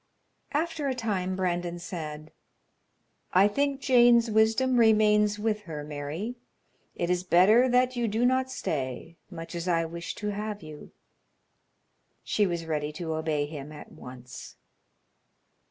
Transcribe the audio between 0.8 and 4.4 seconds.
a time Brandon said: "I think Jane's